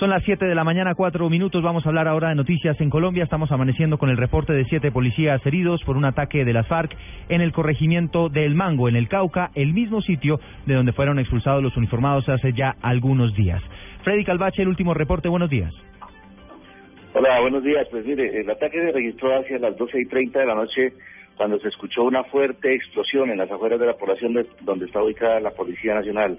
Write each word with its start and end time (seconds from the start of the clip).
Son 0.00 0.08
las 0.08 0.22
7 0.24 0.46
de 0.46 0.54
la 0.54 0.64
mañana, 0.64 0.94
cuatro 0.94 1.28
minutos. 1.28 1.62
Vamos 1.62 1.84
a 1.84 1.90
hablar 1.90 2.08
ahora 2.08 2.30
de 2.30 2.34
noticias 2.34 2.80
en 2.80 2.88
Colombia. 2.88 3.22
Estamos 3.22 3.52
amaneciendo 3.52 3.98
con 3.98 4.08
el 4.08 4.16
reporte 4.16 4.54
de 4.54 4.64
siete 4.64 4.90
policías 4.90 5.44
heridos 5.44 5.84
por 5.84 5.98
un 5.98 6.06
ataque 6.06 6.46
de 6.46 6.54
las 6.54 6.66
FARC 6.68 6.96
en 7.28 7.42
el 7.42 7.52
corregimiento 7.52 8.30
del 8.30 8.54
Mango, 8.54 8.88
en 8.88 8.96
el 8.96 9.08
Cauca, 9.08 9.50
el 9.54 9.74
mismo 9.74 10.00
sitio 10.00 10.40
de 10.64 10.72
donde 10.72 10.94
fueron 10.94 11.18
expulsados 11.18 11.62
los 11.62 11.76
uniformados 11.76 12.26
hace 12.30 12.54
ya 12.54 12.76
algunos 12.80 13.34
días. 13.34 13.62
Freddy 14.02 14.24
Calvache, 14.24 14.62
el 14.62 14.68
último 14.68 14.94
reporte. 14.94 15.28
Buenos 15.28 15.50
días. 15.50 15.70
Hola, 17.12 17.38
buenos 17.42 17.62
días. 17.62 17.86
Pues 17.90 18.06
mire, 18.06 18.40
el 18.40 18.48
ataque 18.48 18.80
se 18.80 18.92
registró 18.92 19.38
hacia 19.38 19.58
las 19.58 19.76
12 19.76 20.00
y 20.00 20.06
30 20.06 20.40
de 20.40 20.46
la 20.46 20.54
noche 20.54 20.94
cuando 21.36 21.58
se 21.58 21.68
escuchó 21.68 22.04
una 22.04 22.24
fuerte 22.24 22.74
explosión 22.74 23.28
en 23.28 23.36
las 23.36 23.50
afueras 23.50 23.78
de 23.78 23.84
la 23.84 23.98
población 23.98 24.32
de, 24.32 24.46
donde 24.62 24.86
está 24.86 25.02
ubicada 25.02 25.40
la 25.40 25.50
Policía 25.50 25.92
Nacional. 25.92 26.38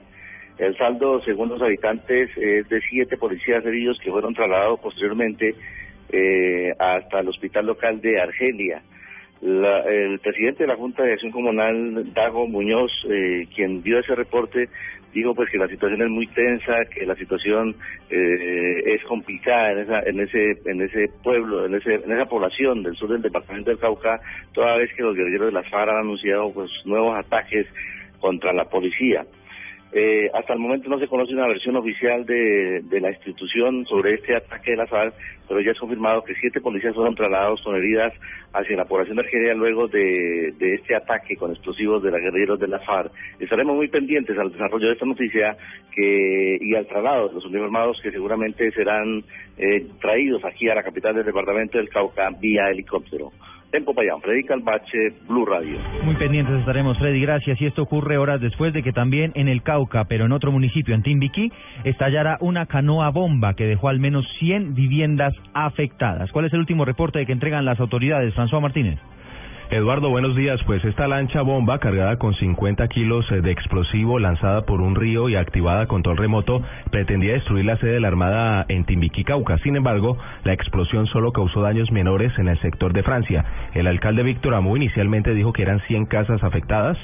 El 0.62 0.78
saldo, 0.78 1.20
según 1.24 1.50
los 1.50 1.60
habitantes, 1.60 2.30
es 2.38 2.70
de 2.70 2.82
siete 2.82 3.18
policías 3.18 3.66
heridos 3.66 3.98
que 4.00 4.12
fueron 4.12 4.36
trasladados 4.36 4.80
posteriormente 4.80 5.56
eh, 6.12 6.72
hasta 6.78 7.22
el 7.22 7.30
hospital 7.30 7.66
local 7.66 8.00
de 8.00 8.22
Argelia. 8.22 8.84
el 9.42 10.20
presidente 10.20 10.64
de 10.64 10.68
la 10.68 10.76
Junta 10.76 11.02
de 11.02 11.14
Acción 11.14 11.32
Comunal, 11.32 12.14
Dago 12.14 12.48
Muñoz, 12.48 12.92
eh, 13.10 13.48
quien 13.56 13.82
dio 13.82 13.98
ese 13.98 14.14
reporte, 14.14 14.70
dijo 15.16 15.34
pues 15.34 15.50
que 15.50 15.58
la 15.58 15.68
situación 15.68 16.04
es 16.04 16.10
muy 16.10 16.28
tensa, 16.28 16.86
que 16.94 17.08
la 17.08 17.16
situación 17.16 17.76
eh, 18.12 18.84
es 18.86 19.04
complicada 19.06 19.72
en 19.72 19.80
esa, 19.80 20.00
en 20.02 20.20
ese, 20.20 20.52
en 20.66 20.82
ese 20.84 21.10
pueblo, 21.24 21.66
en 21.66 21.74
ese, 21.74 21.96
en 21.96 22.12
esa 22.12 22.26
población 22.26 22.84
del 22.84 22.96
sur 22.98 23.10
del 23.10 23.24
departamento 23.24 23.72
del 23.72 23.80
Cauca, 23.80 24.22
toda 24.54 24.78
vez 24.78 24.94
que 24.94 25.02
los 25.02 25.16
guerrilleros 25.16 25.48
de 25.48 25.54
las 25.54 25.68
FARC 25.72 25.90
han 25.90 26.02
anunciado 26.02 26.54
pues 26.54 26.70
nuevos 26.86 27.18
ataques 27.18 27.66
contra 28.20 28.54
la 28.54 28.66
policía. 28.66 29.26
Eh, 29.94 30.30
hasta 30.34 30.54
el 30.54 30.60
momento 30.60 30.90
no 30.90 31.00
se 31.00 31.08
conoce 31.08 31.34
una 31.34 31.48
versión 31.48 31.76
oficial 31.76 32.26
de, 32.26 32.82
la 33.02 33.10
institución 33.10 33.86
sobre 33.86 34.14
este 34.14 34.36
ataque 34.36 34.72
de 34.72 34.78
la 34.78 34.88
FARC, 34.88 35.14
pero 35.48 35.60
ya 35.60 35.72
es 35.72 35.80
confirmado 35.80 36.24
que 36.24 36.34
siete 36.36 36.62
policías 36.62 36.96
fueron 36.96 37.14
trasladados 37.14 37.62
con 37.62 37.76
heridas 37.76 38.14
hacia 38.54 38.78
la 38.78 38.86
población 38.86 39.18
de 39.18 39.24
Argelia 39.24 39.54
luego 39.54 39.88
de, 39.90 40.54
de 40.58 40.76
este 40.76 40.96
ataque 40.96 41.36
con 41.36 41.52
explosivos 41.52 42.02
de 42.04 42.12
los 42.12 42.22
guerrilleros 42.22 42.60
de 42.60 42.70
la 42.70 42.80
FARC. 42.80 43.12
Estaremos 43.40 43.76
muy 43.76 43.90
pendientes 43.90 44.38
al 44.38 44.52
desarrollo 44.52 44.88
de 44.88 44.94
esta 44.94 45.06
noticia 45.06 45.58
que 45.94 46.58
y 46.62 46.74
al 46.76 46.88
traslado 46.88 47.28
de 47.28 47.34
los 47.36 47.46
uniformados 47.46 48.00
que 48.02 48.12
seguramente 48.12 48.72
serán 48.72 49.24
eh, 49.58 49.88
traídos 50.00 50.46
aquí 50.46 50.70
a 50.70 50.76
la 50.76 50.84
capital 50.84 51.16
del 51.16 51.26
departamento 51.26 51.78
del 51.78 51.90
Cauca 51.90 52.30
vía 52.40 52.70
helicóptero. 52.70 53.32
Tempo 53.72 53.94
Payán, 53.94 54.20
Freddy 54.22 54.44
Calvache, 54.44 55.14
Blue 55.28 55.46
Radio. 55.46 55.80
Muy 56.04 56.16
pendientes 56.16 56.60
estaremos, 56.60 56.98
Freddy, 56.98 57.22
gracias. 57.22 57.60
Y 57.62 57.66
esto 57.66 57.84
ocurre 57.84 58.18
horas 58.18 58.42
después 58.42 58.74
de 58.74 58.84
que 58.84 58.92
también 58.92 59.32
en 59.36 59.48
el 59.48 59.64
Cauca, 59.64 60.04
pero 60.06 60.26
en 60.26 60.34
otro 60.34 60.52
municipio, 60.52 60.94
en 60.94 61.04
Timbiquí, 61.04 61.52
estallara 61.86 62.38
una 62.42 62.66
canoa 62.66 63.10
bomba 63.12 63.54
que 63.54 63.66
dejó 63.66 63.88
al 63.88 64.00
menos 64.00 64.28
100 64.40 64.76
viviendas 64.76 65.34
afectadas. 65.54 66.32
¿Cuál 66.32 66.46
es 66.46 66.54
el 66.54 66.60
último 66.60 66.84
reporte 66.84 67.26
que 67.26 67.32
entregan 67.32 67.64
las 67.64 67.80
autoridades, 67.80 68.36
François 68.36 68.62
Martínez? 68.62 69.00
Eduardo, 69.74 70.10
buenos 70.10 70.36
días. 70.36 70.60
Pues 70.66 70.84
esta 70.84 71.08
lancha 71.08 71.44
bomba 71.44 71.80
cargada 71.80 72.18
con 72.18 72.34
50 72.34 72.86
kilos 72.90 73.26
eh, 73.32 73.40
de 73.40 73.52
explosivo 73.52 74.20
lanzada 74.20 74.64
por 74.64 74.82
un 74.82 74.96
río 74.96 75.30
y 75.30 75.38
activada 75.38 75.88
con 75.88 76.04
todo 76.04 76.14
remoto 76.14 76.62
pretendía 76.90 77.32
destruir 77.32 77.64
la 77.64 77.78
sede 77.78 77.94
de 77.94 78.00
la 78.02 78.10
Armada 78.10 78.66
en 78.68 78.84
Timbiquí, 78.84 79.24
Cauca. 79.24 79.58
Sin 79.60 79.78
embargo, 79.78 80.18
la 80.44 80.52
explosión 80.52 81.08
solo 81.08 81.32
causó 81.32 81.62
daños 81.62 81.90
menores 81.90 82.38
en 82.38 82.50
el 82.50 82.60
sector 82.60 82.92
de 82.92 83.02
Francia. 83.02 83.46
El 83.74 83.88
alcalde 83.88 84.24
Víctor 84.24 84.56
Amú 84.56 84.76
inicialmente 84.76 85.34
dijo 85.34 85.54
que 85.54 85.62
eran 85.62 85.80
100 85.88 86.06
casas 86.08 86.44
afectadas. 86.44 86.98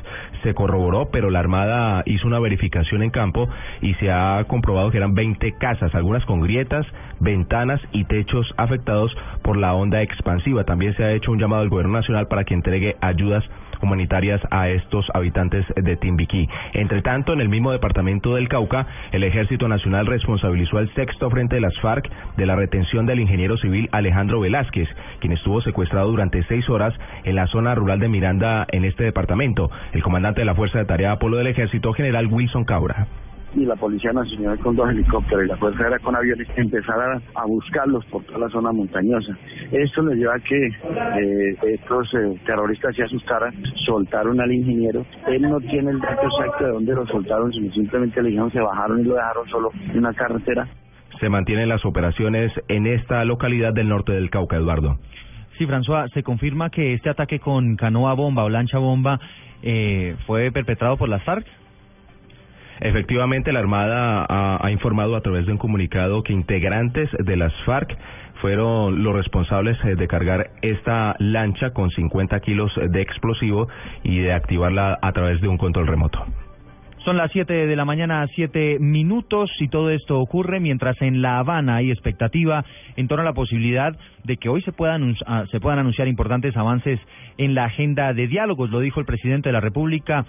Se 0.43 0.53
corroboró, 0.53 1.07
pero 1.09 1.29
la 1.29 1.39
Armada 1.39 2.03
hizo 2.05 2.27
una 2.27 2.39
verificación 2.39 3.01
en 3.01 3.11
campo 3.11 3.47
y 3.81 3.93
se 3.93 4.11
ha 4.11 4.43
comprobado 4.45 4.91
que 4.91 4.97
eran 4.97 5.15
20 5.15 5.53
casas, 5.53 5.95
algunas 5.95 6.25
con 6.25 6.41
grietas, 6.41 6.85
ventanas 7.21 7.79
y 7.93 8.03
techos 8.03 8.53
afectados 8.57 9.15
por 9.41 9.55
la 9.55 9.73
onda 9.73 10.01
expansiva. 10.01 10.65
También 10.65 10.93
se 10.97 11.05
ha 11.05 11.13
hecho 11.13 11.31
un 11.31 11.39
llamado 11.39 11.61
al 11.61 11.69
gobierno 11.69 11.93
nacional 11.93 12.27
para 12.27 12.43
que 12.43 12.56
entregue 12.57 12.95
ayudas 13.01 13.43
humanitarias 13.81 14.41
a 14.51 14.69
estos 14.69 15.05
habitantes 15.13 15.65
de 15.75 15.95
Timbiquí. 15.97 16.47
Entre 16.73 17.01
tanto, 17.01 17.33
en 17.33 17.41
el 17.41 17.49
mismo 17.49 17.71
departamento 17.71 18.35
del 18.35 18.49
Cauca, 18.49 18.87
el 19.11 19.23
Ejército 19.23 19.67
Nacional 19.67 20.07
responsabilizó 20.07 20.77
al 20.77 20.93
sexto 20.93 21.29
frente 21.29 21.55
de 21.55 21.61
las 21.61 21.77
FARC 21.79 22.09
de 22.35 22.45
la 22.45 22.55
retención 22.55 23.05
del 23.05 23.19
ingeniero 23.19 23.57
civil 23.57 23.89
Alejandro 23.91 24.39
Velázquez, 24.39 24.89
quien 25.19 25.33
estuvo 25.33 25.61
secuestrado 25.61 26.09
durante 26.09 26.43
seis 26.43 26.67
horas 26.69 26.93
en 27.23 27.35
la 27.35 27.47
zona 27.47 27.75
rural 27.75 27.99
de 27.99 28.09
Miranda 28.09 28.65
en 28.71 28.85
este 28.85 29.03
departamento. 29.03 29.69
El 29.93 30.03
comandante 30.03 30.41
de 30.41 30.45
la 30.45 30.55
Fuerza 30.55 30.79
de 30.79 30.85
Tarea 30.85 31.13
Apolo 31.13 31.37
del 31.37 31.47
Ejército, 31.47 31.93
general 31.93 32.27
Wilson 32.27 32.65
Cabra 32.65 33.07
y 33.57 33.65
la 33.65 33.75
Policía 33.75 34.13
Nacional 34.13 34.59
con 34.59 34.75
dos 34.75 34.89
helicópteros 34.89 35.45
y 35.45 35.47
la 35.47 35.57
Fuerza 35.57 35.83
Aérea 35.83 35.99
con 35.99 36.15
aviones 36.15 36.47
empezaran 36.55 37.21
a 37.35 37.45
buscarlos 37.45 38.05
por 38.05 38.23
toda 38.25 38.39
la 38.39 38.49
zona 38.49 38.71
montañosa. 38.71 39.35
Esto 39.71 40.03
le 40.03 40.15
lleva 40.15 40.35
a 40.35 40.39
que 40.39 40.67
eh, 40.67 41.57
estos 41.63 42.13
eh, 42.13 42.39
terroristas 42.45 42.95
se 42.95 43.03
asustaran, 43.03 43.53
soltaron 43.85 44.39
al 44.39 44.51
ingeniero. 44.51 45.05
Él 45.27 45.41
no 45.41 45.59
tiene 45.59 45.91
el 45.91 45.99
dato 45.99 46.27
exacto 46.27 46.65
de 46.65 46.71
dónde 46.71 46.93
lo 46.93 47.07
soltaron, 47.07 47.51
sino 47.51 47.73
simplemente 47.73 48.21
le 48.21 48.29
dijeron 48.29 48.51
se 48.51 48.59
bajaron 48.59 49.01
y 49.01 49.03
lo 49.03 49.15
dejaron 49.15 49.47
solo 49.49 49.71
en 49.91 49.97
una 49.97 50.13
carretera. 50.13 50.67
Se 51.19 51.29
mantienen 51.29 51.69
las 51.69 51.83
operaciones 51.83 52.51
en 52.67 52.85
esta 52.85 53.25
localidad 53.25 53.73
del 53.73 53.89
norte 53.89 54.11
del 54.11 54.29
Cauca, 54.29 54.57
Eduardo. 54.57 54.99
Sí, 55.57 55.65
François, 55.65 56.07
se 56.13 56.21
confirma 56.21 56.69
que 56.69 56.93
este 56.93 57.09
ataque 57.09 57.39
con 57.39 57.75
canoa 57.77 58.13
bomba 58.13 58.43
o 58.43 58.49
lancha 58.49 58.77
bomba 58.77 59.19
eh, 59.63 60.15
fue 60.27 60.51
perpetrado 60.51 60.97
por 60.97 61.09
las 61.09 61.23
FARC. 61.23 61.47
Efectivamente, 62.79 63.51
la 63.51 63.59
Armada 63.59 64.25
ha, 64.29 64.71
informado 64.71 65.15
a 65.15 65.21
través 65.21 65.45
de 65.45 65.51
un 65.51 65.57
comunicado 65.57 66.23
que 66.23 66.33
integrantes 66.33 67.09
de 67.17 67.35
las 67.35 67.53
FARC 67.65 67.97
fueron 68.41 69.03
los 69.03 69.15
responsables 69.15 69.77
eh, 69.83 69.95
de 69.95 70.07
cargar 70.07 70.51
esta 70.61 71.15
lancha 71.17 71.71
con 71.71 71.89
50 71.89 72.39
kilos 72.41 72.71
de 72.89 73.01
explosivo 73.01 73.67
y 74.03 74.19
de 74.19 74.33
activarla 74.33 74.99
a 75.01 75.11
través 75.11 75.41
de 75.41 75.47
un 75.47 75.57
control 75.57 75.87
remoto. 75.87 76.23
Son 77.07 77.15
las 77.15 77.31
7 77.31 77.67
de 77.67 77.75
la 77.77 77.85
mañana, 77.85 78.27
7 78.35 78.79
minutos, 78.79 79.49
y 79.61 79.69
todo 79.69 79.91
esto 79.91 80.19
ocurre 80.19 80.59
mientras 80.59 81.01
en 81.01 81.21
La 81.21 81.39
Habana 81.39 81.77
hay 81.77 81.89
expectativa 81.89 82.65
en 82.97 83.07
torno 83.07 83.21
a 83.21 83.25
la 83.25 83.33
posibilidad 83.33 83.95
de 84.25 84.35
que 84.35 84.49
hoy 84.49 84.61
se 84.63 84.73
puedan, 84.73 85.15
ah, 85.25 85.45
se 85.49 85.61
puedan 85.61 85.79
anunciar 85.79 86.09
importantes 86.09 86.57
avances 86.57 86.99
en 87.37 87.55
la 87.55 87.63
agenda 87.63 88.11
de 88.11 88.27
diálogos. 88.27 88.71
Lo 88.71 88.81
dijo 88.81 88.99
el 88.99 89.05
presidente 89.05 89.47
de 89.47 89.53
la 89.53 89.61
República 89.61 90.25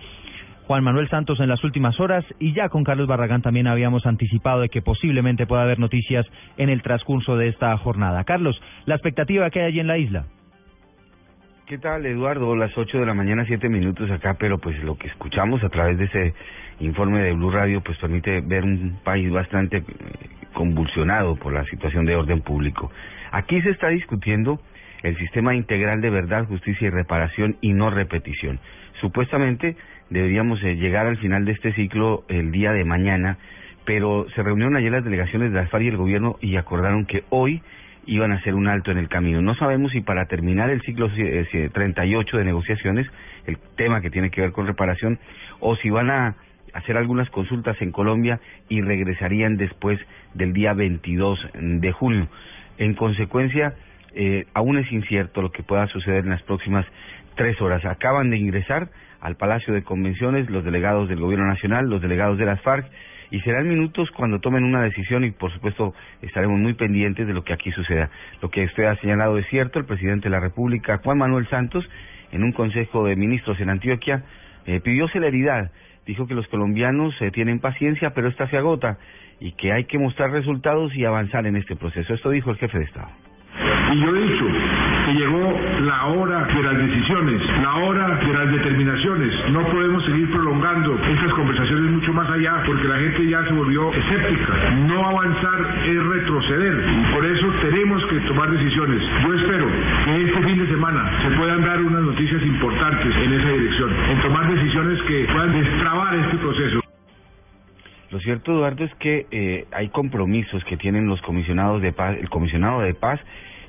Juan 0.68 0.84
Manuel 0.84 1.08
Santos 1.08 1.40
en 1.40 1.48
las 1.48 1.64
últimas 1.64 1.98
horas 1.98 2.26
y 2.38 2.52
ya 2.52 2.68
con 2.68 2.84
Carlos 2.84 3.08
Barragán 3.08 3.40
también 3.40 3.66
habíamos 3.66 4.04
anticipado 4.04 4.60
de 4.60 4.68
que 4.68 4.82
posiblemente 4.82 5.46
pueda 5.46 5.62
haber 5.62 5.78
noticias 5.78 6.26
en 6.58 6.68
el 6.68 6.82
transcurso 6.82 7.38
de 7.38 7.48
esta 7.48 7.74
jornada. 7.78 8.22
Carlos, 8.24 8.60
la 8.84 8.96
expectativa 8.96 9.48
que 9.48 9.60
hay 9.60 9.66
allí 9.68 9.80
en 9.80 9.86
la 9.86 9.96
isla. 9.96 10.26
¿Qué 11.64 11.78
tal, 11.78 12.04
Eduardo? 12.04 12.54
Las 12.54 12.76
8 12.76 12.98
de 12.98 13.06
la 13.06 13.14
mañana, 13.14 13.46
7 13.46 13.66
minutos 13.70 14.10
acá, 14.10 14.36
pero 14.38 14.58
pues 14.58 14.78
lo 14.84 14.98
que 14.98 15.08
escuchamos 15.08 15.64
a 15.64 15.70
través 15.70 15.96
de 15.96 16.04
ese 16.04 16.34
informe 16.80 17.22
de 17.22 17.32
Blue 17.32 17.50
Radio 17.50 17.80
pues 17.80 17.96
permite 17.96 18.42
ver 18.42 18.64
un 18.64 18.98
país 19.02 19.30
bastante 19.32 19.78
eh, 19.78 19.84
convulsionado 20.52 21.36
por 21.36 21.54
la 21.54 21.64
situación 21.64 22.04
de 22.04 22.14
orden 22.14 22.42
público. 22.42 22.90
Aquí 23.32 23.58
se 23.62 23.70
está 23.70 23.88
discutiendo 23.88 24.60
el 25.02 25.16
sistema 25.16 25.54
integral 25.54 26.02
de 26.02 26.10
verdad, 26.10 26.44
justicia 26.44 26.88
y 26.88 26.90
reparación 26.90 27.56
y 27.62 27.72
no 27.72 27.88
repetición. 27.88 28.60
Supuestamente 29.00 29.76
deberíamos 30.10 30.62
eh, 30.62 30.76
llegar 30.76 31.06
al 31.06 31.18
final 31.18 31.44
de 31.44 31.52
este 31.52 31.72
ciclo 31.72 32.24
el 32.28 32.50
día 32.50 32.72
de 32.72 32.84
mañana, 32.84 33.38
pero 33.84 34.26
se 34.34 34.42
reunieron 34.42 34.76
ayer 34.76 34.92
las 34.92 35.04
delegaciones 35.04 35.52
de 35.52 35.58
la 35.58 35.66
FARC 35.66 35.84
y 35.84 35.88
el 35.88 35.96
gobierno 35.96 36.36
y 36.40 36.56
acordaron 36.56 37.06
que 37.06 37.24
hoy 37.30 37.62
iban 38.06 38.32
a 38.32 38.36
hacer 38.36 38.54
un 38.54 38.68
alto 38.68 38.90
en 38.90 38.98
el 38.98 39.08
camino. 39.08 39.42
No 39.42 39.54
sabemos 39.54 39.92
si 39.92 40.00
para 40.00 40.26
terminar 40.26 40.70
el 40.70 40.80
ciclo 40.82 41.10
38 41.10 42.38
de 42.38 42.44
negociaciones, 42.44 43.06
el 43.46 43.58
tema 43.76 44.00
que 44.00 44.10
tiene 44.10 44.30
que 44.30 44.40
ver 44.40 44.52
con 44.52 44.66
reparación, 44.66 45.18
o 45.60 45.76
si 45.76 45.90
van 45.90 46.10
a 46.10 46.36
hacer 46.72 46.96
algunas 46.96 47.28
consultas 47.30 47.80
en 47.80 47.92
Colombia 47.92 48.40
y 48.68 48.80
regresarían 48.80 49.56
después 49.56 49.98
del 50.34 50.52
día 50.52 50.72
22 50.72 51.38
de 51.54 51.92
junio. 51.92 52.28
En 52.78 52.94
consecuencia, 52.94 53.74
eh, 54.14 54.46
aún 54.54 54.78
es 54.78 54.90
incierto 54.90 55.42
lo 55.42 55.50
que 55.50 55.62
pueda 55.62 55.86
suceder 55.88 56.24
en 56.24 56.30
las 56.30 56.42
próximas 56.42 56.86
tres 57.34 57.60
horas. 57.60 57.84
Acaban 57.84 58.30
de 58.30 58.38
ingresar 58.38 58.88
al 59.20 59.36
Palacio 59.36 59.74
de 59.74 59.82
Convenciones 59.82 60.48
los 60.50 60.64
delegados 60.64 61.08
del 61.08 61.20
Gobierno 61.20 61.46
Nacional, 61.46 61.88
los 61.88 62.00
delegados 62.00 62.38
de 62.38 62.46
las 62.46 62.60
FARC, 62.62 62.86
y 63.30 63.40
serán 63.40 63.68
minutos 63.68 64.10
cuando 64.12 64.40
tomen 64.40 64.64
una 64.64 64.82
decisión 64.82 65.24
y 65.24 65.30
por 65.30 65.52
supuesto 65.52 65.94
estaremos 66.22 66.58
muy 66.58 66.74
pendientes 66.74 67.26
de 67.26 67.34
lo 67.34 67.44
que 67.44 67.52
aquí 67.52 67.70
suceda. 67.72 68.10
Lo 68.40 68.50
que 68.50 68.64
usted 68.64 68.84
ha 68.84 68.96
señalado 68.96 69.38
es 69.38 69.46
cierto, 69.48 69.78
el 69.78 69.84
presidente 69.84 70.24
de 70.24 70.30
la 70.30 70.40
República, 70.40 71.00
Juan 71.04 71.18
Manuel 71.18 71.46
Santos, 71.48 71.88
en 72.32 72.42
un 72.42 72.52
consejo 72.52 73.04
de 73.06 73.16
ministros 73.16 73.60
en 73.60 73.70
Antioquia, 73.70 74.22
eh, 74.66 74.80
pidió 74.80 75.08
celeridad, 75.08 75.70
dijo 76.06 76.26
que 76.26 76.34
los 76.34 76.46
colombianos 76.48 77.14
eh, 77.20 77.30
tienen 77.30 77.58
paciencia, 77.58 78.10
pero 78.14 78.28
esta 78.28 78.48
se 78.48 78.56
agota 78.56 78.98
y 79.40 79.52
que 79.52 79.72
hay 79.72 79.84
que 79.84 79.98
mostrar 79.98 80.30
resultados 80.30 80.94
y 80.94 81.04
avanzar 81.04 81.46
en 81.46 81.56
este 81.56 81.76
proceso. 81.76 82.14
Esto 82.14 82.30
dijo 82.30 82.50
el 82.50 82.56
jefe 82.56 82.78
de 82.78 82.84
Estado. 82.84 83.10
Y 83.92 84.00
yo 84.00 84.16
he 84.16 84.22
dicho 84.22 84.44
la 85.80 86.06
hora 86.06 86.44
de 86.44 86.62
las 86.62 86.78
decisiones, 86.78 87.40
la 87.62 87.74
hora 87.76 88.16
de 88.16 88.32
las 88.32 88.50
determinaciones. 88.50 89.32
No 89.50 89.64
podemos 89.66 90.04
seguir 90.04 90.30
prolongando 90.30 90.98
estas 91.10 91.32
conversaciones 91.34 91.90
mucho 91.92 92.12
más 92.12 92.28
allá 92.30 92.62
porque 92.66 92.88
la 92.88 92.98
gente 92.98 93.28
ya 93.28 93.44
se 93.44 93.52
volvió 93.52 93.92
escéptica. 93.92 94.70
No 94.88 95.06
avanzar 95.06 95.60
es 95.86 96.04
retroceder 96.04 96.98
por 97.12 97.24
eso 97.24 97.46
tenemos 97.62 98.04
que 98.06 98.20
tomar 98.20 98.50
decisiones. 98.50 99.02
Yo 99.22 99.34
espero 99.34 99.66
que 100.04 100.24
este 100.24 100.42
fin 100.42 100.58
de 100.58 100.66
semana 100.68 101.10
se 101.22 101.36
puedan 101.36 101.62
dar 101.62 101.80
unas 101.80 102.02
noticias 102.02 102.42
importantes 102.42 103.14
en 103.16 103.32
esa 103.32 103.48
dirección, 103.48 103.90
en 104.10 104.22
tomar 104.22 104.52
decisiones 104.52 105.02
que 105.02 105.24
puedan 105.32 105.52
destrabar 105.60 106.14
este 106.14 106.36
proceso. 106.38 106.80
Lo 108.10 108.20
cierto, 108.20 108.52
Eduardo, 108.52 108.84
es 108.84 108.94
que 108.94 109.26
eh, 109.30 109.66
hay 109.72 109.88
compromisos 109.90 110.64
que 110.64 110.76
tienen 110.76 111.06
los 111.06 111.20
comisionados 111.22 111.82
de 111.82 111.92
paz, 111.92 112.16
el 112.18 112.28
comisionado 112.30 112.80
de 112.80 112.94
paz 112.94 113.20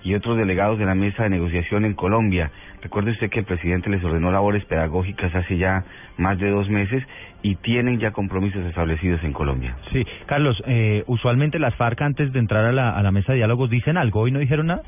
y 0.03 0.13
otros 0.13 0.37
delegados 0.37 0.79
de 0.79 0.85
la 0.85 0.95
mesa 0.95 1.23
de 1.23 1.29
negociación 1.29 1.85
en 1.85 1.93
Colombia. 1.93 2.51
Recuerde 2.81 3.11
usted 3.11 3.29
que 3.29 3.39
el 3.39 3.45
presidente 3.45 3.89
les 3.89 4.03
ordenó 4.03 4.31
labores 4.31 4.63
pedagógicas 4.65 5.33
hace 5.35 5.57
ya 5.57 5.83
más 6.17 6.39
de 6.39 6.49
dos 6.49 6.69
meses 6.69 7.03
y 7.41 7.55
tienen 7.55 7.99
ya 7.99 8.11
compromisos 8.11 8.65
establecidos 8.65 9.23
en 9.23 9.33
Colombia. 9.33 9.75
Sí, 9.91 10.05
Carlos, 10.25 10.61
eh, 10.65 11.03
usualmente 11.07 11.59
las 11.59 11.75
FARC 11.75 12.01
antes 12.01 12.31
de 12.31 12.39
entrar 12.39 12.65
a 12.65 12.71
la, 12.71 12.91
a 12.91 13.03
la 13.03 13.11
mesa 13.11 13.33
de 13.33 13.37
diálogos 13.37 13.69
dicen 13.69 13.97
algo, 13.97 14.21
¿hoy 14.21 14.31
no 14.31 14.39
dijeron 14.39 14.67
nada? 14.67 14.83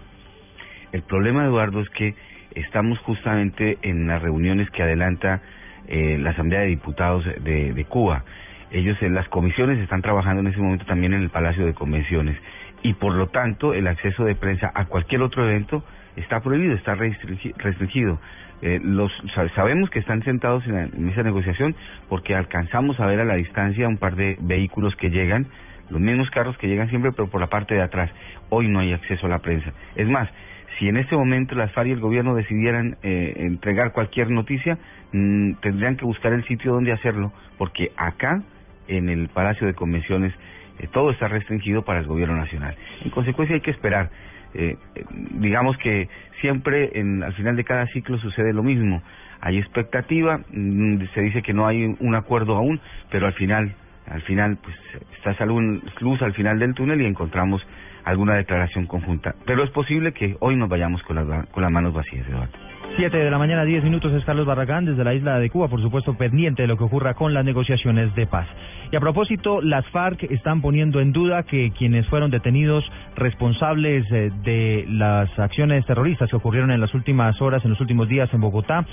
El 0.92 1.04
problema, 1.04 1.46
Eduardo, 1.46 1.82
es 1.82 1.90
que 1.90 2.16
estamos 2.56 3.00
justamente 3.00 3.78
en 3.82 4.08
las 4.08 4.22
reuniones 4.22 4.70
que 4.72 4.84
adelanta 4.84 5.42
eh, 5.88 6.18
la 6.20 6.32
Asamblea 6.32 6.62
de 6.62 6.68
Diputados 6.68 7.26
de, 7.26 7.74
de 7.74 7.86
Cuba. 7.86 8.24
Ellos 8.72 8.98
en 9.02 9.14
las 9.14 9.28
comisiones 9.28 9.80
están 9.80 10.02
trabajando 10.02 10.42
en 10.42 10.48
ese 10.48 10.60
momento 10.60 10.86
también 10.86 11.14
en 11.14 11.22
el 11.22 11.30
Palacio 11.30 11.66
de 11.66 11.74
Convenciones 11.74 12.38
y 12.84 12.94
por 12.94 13.14
lo 13.14 13.28
tanto 13.28 13.74
el 13.74 13.88
acceso 13.88 14.24
de 14.24 14.36
prensa 14.36 14.72
a 14.74 14.86
cualquier 14.86 15.22
otro 15.22 15.48
evento 15.48 15.84
está 16.16 16.40
prohibido, 16.42 16.74
está 16.76 16.96
restringido. 16.96 18.20
Eh, 18.62 18.80
los 18.84 19.12
sabemos 19.56 19.90
que 19.90 20.00
están 20.00 20.22
sentados 20.24 20.66
en, 20.68 20.76
la, 20.76 20.84
en 20.84 21.10
esa 21.10 21.24
negociación 21.24 21.76
porque 22.10 22.36
alcanzamos 22.36 23.00
a 23.00 23.08
ver 23.08 23.20
a 23.20 23.26
la 23.26 23.36
distancia 23.36 23.88
un 23.88 23.98
par 23.98 24.16
de 24.16 24.38
vehículos 24.40 24.96
que 24.96 25.10
llegan, 25.10 25.48
los 25.90 26.00
mismos 26.00 26.30
carros 26.30 26.58
que 26.58 26.68
llegan 26.68 26.90
siempre, 26.90 27.12
pero 27.12 27.28
por 27.28 27.42
la 27.42 27.48
parte 27.48 27.74
de 27.74 27.82
atrás. 27.82 28.12
Hoy 28.50 28.68
no 28.68 28.80
hay 28.80 28.94
acceso 28.94 29.26
a 29.26 29.30
la 29.30 29.40
prensa. 29.40 29.74
Es 29.96 30.08
más, 30.08 30.30
si 30.78 30.88
en 30.88 30.98
este 30.98 31.16
momento 31.16 31.56
las 31.56 31.72
FARC 31.74 31.90
y 31.90 31.92
el 31.92 32.00
gobierno 32.00 32.36
decidieran 32.36 32.98
eh, 33.04 33.34
entregar 33.38 33.92
cualquier 33.92 34.30
noticia, 34.30 34.78
mmm, 35.12 35.54
tendrían 35.62 35.98
que 35.98 36.06
buscar 36.06 36.34
el 36.34 36.44
sitio 36.46 36.74
donde 36.74 36.92
hacerlo, 36.92 37.34
porque 37.58 37.92
acá, 37.98 38.42
en 38.88 39.10
el 39.10 39.30
Palacio 39.30 39.68
de 39.68 39.74
Convenciones, 39.74 40.34
eh, 40.82 40.88
todo 40.92 41.12
está 41.12 41.28
restringido 41.28 41.84
para 41.84 42.00
el 42.00 42.08
gobierno 42.08 42.36
nacional. 42.36 42.76
En 43.04 43.12
consecuencia 43.12 43.56
hay 43.56 43.62
que 43.62 43.72
esperar. 43.72 44.10
Eh, 44.54 44.76
eh, 44.96 45.06
digamos 45.36 45.78
que 45.78 46.10
siempre 46.42 46.92
en, 47.00 47.24
al 47.24 47.34
final 47.34 47.56
de 47.56 47.64
cada 47.64 47.86
ciclo 47.88 48.18
sucede 48.18 48.52
lo 48.54 48.64
mismo. 48.64 49.02
Hay 49.40 49.58
expectativa, 49.58 50.40
mmm, 50.52 51.04
se 51.14 51.22
dice 51.22 51.42
que 51.42 51.54
no 51.54 51.68
hay 51.68 51.96
un 52.00 52.16
acuerdo 52.16 52.56
aún, 52.56 52.80
pero 53.10 53.28
al 53.28 53.34
final, 53.34 53.74
al 54.08 54.22
final, 54.24 54.58
pues 54.62 54.76
está 55.18 55.32
esa 55.32 55.46
luz 55.46 56.22
al 56.22 56.34
final 56.34 56.60
del 56.60 56.74
túnel 56.74 57.02
y 57.02 57.06
encontramos 57.06 57.66
alguna 58.04 58.36
declaración 58.36 58.88
conjunta. 58.88 59.36
Pero 59.46 59.64
es 59.64 59.70
posible 59.70 60.12
que 60.12 60.36
hoy 60.40 60.56
nos 60.56 60.70
vayamos 60.70 61.02
con, 61.04 61.16
la, 61.16 61.44
con 61.52 61.64
las 61.64 61.72
manos 61.72 61.94
vacías, 61.94 62.28
Eduardo. 62.28 62.71
7 62.98 63.18
de 63.18 63.32
la 63.32 63.38
mañana, 63.38 63.64
10 63.64 63.84
minutos, 63.84 64.12
es 64.14 64.26
Carlos 64.26 64.46
Barragán 64.46 64.86
desde 64.86 65.04
la 65.04 65.14
isla 65.14 65.40
de 65.40 65.50
Cuba, 65.50 65.68
por 65.68 65.82
supuesto 65.82 66.16
pendiente 66.16 66.64
de 66.64 66.68
lo 66.68 66.78
que 66.78 66.84
ocurra 66.84 67.14
con 67.14 67.34
las 67.34 67.46
negociaciones 67.46 68.14
de 68.16 68.28
paz. 68.28 68.48
Y 68.92 68.96
a 68.96 69.00
propósito, 69.00 69.62
las 69.62 69.86
FARC 69.88 70.24
están 70.24 70.62
poniendo 70.62 71.00
en 71.00 71.14
duda 71.14 71.44
que 71.44 71.72
quienes 71.72 72.06
fueron 72.08 72.32
detenidos 72.32 72.84
responsables 73.16 74.06
eh, 74.12 74.32
de 74.44 74.86
las 74.90 75.30
acciones 75.40 75.86
terroristas 75.86 76.30
que 76.30 76.36
ocurrieron 76.36 76.72
en 76.72 76.82
las 76.82 76.94
últimas 76.94 77.42
horas, 77.42 77.64
en 77.64 77.72
los 77.72 77.80
últimos 77.80 78.10
días 78.10 78.30
en 78.34 78.42
Bogotá, 78.42 78.86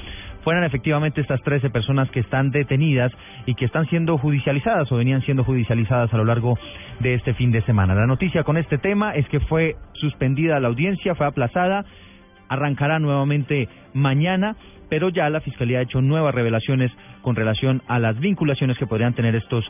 fueran 0.45 0.65
efectivamente 0.65 1.21
estas 1.21 1.43
13 1.43 1.71
personas 1.71 2.11
que 2.11 2.21
están 2.21 2.51
detenidas 2.51 3.13
y 3.47 3.55
que 3.55 3.65
están 3.65 3.87
siendo 3.87 4.17
judicializadas 4.19 4.91
o 4.93 4.97
venían 4.97 5.23
siendo 5.23 5.45
judicializadas 5.45 6.13
a 6.15 6.17
lo 6.17 6.25
largo 6.25 6.57
de 7.01 7.15
este 7.15 7.35
fin 7.35 7.51
de 7.51 7.63
semana. 7.63 7.95
La 7.95 8.07
noticia 8.07 8.45
con 8.45 8.57
este 8.57 8.79
tema 8.79 9.15
es 9.15 9.29
que 9.29 9.41
fue 9.41 9.77
suspendida 9.95 10.61
la 10.61 10.69
audiencia, 10.69 11.15
fue 11.15 11.27
aplazada 11.27 11.85
arrancará 12.49 12.99
nuevamente 12.99 13.69
mañana, 13.95 14.57
pero 14.89 15.09
ya 15.11 15.29
la 15.29 15.41
Fiscalía 15.41 15.79
ha 15.79 15.83
hecho 15.83 16.01
nuevas 16.01 16.35
revelaciones 16.35 16.91
con 17.23 17.37
relación 17.37 17.83
a 17.89 17.99
las 17.99 18.19
vinculaciones 18.19 18.79
que 18.79 18.87
podrían 18.87 19.15
tener 19.15 19.35
estos 19.35 19.65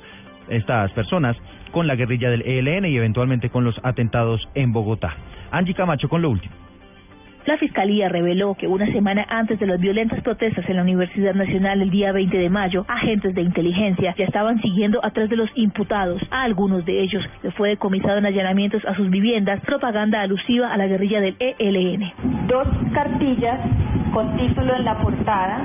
estas 0.48 0.90
personas 0.92 1.36
con 1.72 1.86
la 1.86 1.94
guerrilla 1.94 2.30
del 2.30 2.42
ELN 2.42 2.86
y 2.86 2.96
eventualmente 2.96 3.50
con 3.50 3.64
los 3.64 3.78
atentados 3.82 4.48
en 4.54 4.72
Bogotá. 4.72 5.14
Angie 5.50 5.74
Camacho 5.74 6.08
con 6.08 6.22
lo 6.22 6.30
último. 6.30 6.67
La 7.48 7.56
Fiscalía 7.56 8.10
reveló 8.10 8.54
que 8.56 8.66
una 8.66 8.84
semana 8.92 9.24
antes 9.26 9.58
de 9.58 9.66
las 9.66 9.80
violentas 9.80 10.20
protestas 10.20 10.68
en 10.68 10.76
la 10.76 10.82
Universidad 10.82 11.34
Nacional 11.34 11.80
el 11.80 11.88
día 11.88 12.12
20 12.12 12.36
de 12.36 12.50
mayo, 12.50 12.84
agentes 12.88 13.34
de 13.34 13.40
inteligencia 13.40 14.14
ya 14.18 14.26
estaban 14.26 14.60
siguiendo 14.60 15.02
a 15.02 15.12
tres 15.12 15.30
de 15.30 15.36
los 15.36 15.48
imputados. 15.54 16.20
A 16.30 16.42
algunos 16.42 16.84
de 16.84 17.02
ellos 17.02 17.24
les 17.42 17.54
fue 17.54 17.70
decomisado 17.70 18.18
en 18.18 18.26
allanamientos 18.26 18.84
a 18.84 18.94
sus 18.96 19.08
viviendas 19.08 19.62
propaganda 19.62 20.20
alusiva 20.20 20.70
a 20.70 20.76
la 20.76 20.88
guerrilla 20.88 21.22
del 21.22 21.36
ELN. 21.38 22.12
Dos 22.48 22.68
cartillas 22.92 23.60
con 24.12 24.36
título 24.36 24.76
en 24.76 24.84
la 24.84 24.98
portada, 24.98 25.62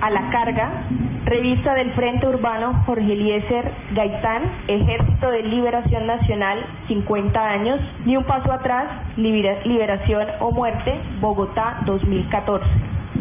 a 0.00 0.10
la 0.10 0.30
carga, 0.30 0.82
revista 1.24 1.74
del 1.74 1.92
Frente 1.92 2.26
Urbano 2.26 2.82
Jorge 2.86 3.12
Eliezer 3.12 3.72
Gaitán, 3.92 4.42
Ejército 4.68 5.30
de 5.30 5.42
Liberación 5.42 6.06
Nacional, 6.06 6.64
50 6.88 7.40
años, 7.40 7.80
ni 8.04 8.16
un 8.16 8.24
paso 8.24 8.52
atrás, 8.52 8.86
liberación 9.16 10.26
o 10.40 10.50
muerte, 10.50 10.94
Bogotá 11.20 11.80
2014. 11.86 12.66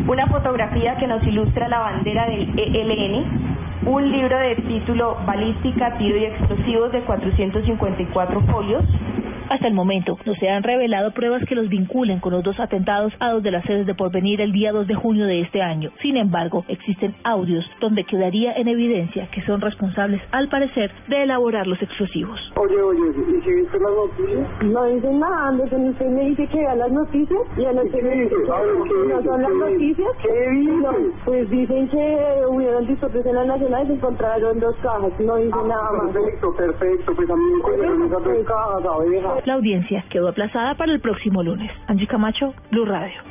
Una 0.07 0.27
fotografía 0.27 0.97
que 0.97 1.07
nos 1.07 1.23
ilustra 1.23 1.67
la 1.69 1.79
bandera 1.79 2.27
del 2.27 2.51
ELN, 2.57 3.85
un 3.85 4.11
libro 4.11 4.37
de 4.37 4.55
título 4.55 5.17
Balística, 5.25 5.97
Tiro 5.97 6.17
y 6.17 6.25
Explosivos 6.25 6.91
de 6.91 7.01
454 7.01 8.41
folios, 8.41 8.83
hasta 9.49 9.67
el 9.67 9.73
momento 9.73 10.17
no 10.25 10.35
se 10.35 10.49
han 10.49 10.63
revelado 10.63 11.11
pruebas 11.11 11.43
que 11.45 11.55
los 11.55 11.69
vinculen 11.69 12.19
con 12.19 12.33
los 12.33 12.43
dos 12.43 12.59
atentados 12.59 13.13
a 13.19 13.31
dos 13.31 13.43
de 13.43 13.51
las 13.51 13.63
sedes 13.65 13.85
de 13.85 13.95
Porvenir 13.95 14.41
el 14.41 14.51
día 14.51 14.71
2 14.71 14.87
de 14.87 14.95
junio 14.95 15.25
de 15.25 15.41
este 15.41 15.61
año. 15.61 15.91
Sin 16.01 16.17
embargo, 16.17 16.65
existen 16.67 17.15
audios 17.23 17.65
donde 17.79 18.03
quedaría 18.03 18.53
en 18.53 18.67
evidencia 18.67 19.27
que 19.31 19.41
son 19.43 19.61
responsables, 19.61 20.21
al 20.31 20.49
parecer, 20.49 20.91
de 21.07 21.23
elaborar 21.23 21.67
los 21.67 21.81
explosivos. 21.81 22.39
Oye, 22.55 22.81
oye, 22.81 22.99
¿y 23.09 23.41
si 23.41 23.53
viste 23.53 23.79
las 23.79 23.91
noticias? 23.91 24.63
No 24.63 24.85
dicen 24.85 25.19
nada, 25.19 25.47
Anderson. 25.49 25.89
Usted 25.89 26.09
me 26.09 26.29
dice 26.29 26.47
que 26.47 26.57
vea 26.57 26.75
las 26.75 26.91
noticias 26.91 27.39
y 27.57 27.65
a 27.65 27.73
las 27.73 27.85
que 27.89 28.01
me 28.01 28.15
dice 28.15 28.35
no 28.43 29.23
son 29.23 29.41
las 29.41 29.53
noticias. 29.53 30.09
¿Qué 30.21 30.49
dice? 30.51 30.71
No, 30.71 30.91
pues 31.25 31.49
dicen 31.49 31.87
que 31.89 32.41
hubieron 32.47 32.87
disturbios 32.87 33.25
en 33.25 33.35
la 33.35 33.45
nacional 33.45 33.83
y 33.83 33.87
se 33.87 33.93
encontraron 33.93 34.59
dos 34.59 34.75
cajas. 34.81 35.11
No 35.19 35.35
dicen 35.37 35.53
ah, 35.53 35.67
nada 35.67 35.91
más. 35.91 36.13
Perfecto, 36.13 36.53
perfecto. 36.55 37.15
Pues 37.15 37.29
a 37.29 37.35
mí 37.35 37.43
me 37.43 37.57
encontraron 37.57 38.03
esas 38.03 38.23
dos 38.23 38.45
cajas, 38.45 38.85
oveja. 38.85 39.35
La 39.45 39.55
audiencia 39.55 40.05
quedó 40.09 40.29
aplazada 40.29 40.75
para 40.75 40.93
el 40.93 41.01
próximo 41.01 41.43
lunes. 41.43 41.69
Angie 41.87 42.07
Camacho, 42.07 42.53
Blue 42.71 42.85
Radio. 42.85 43.21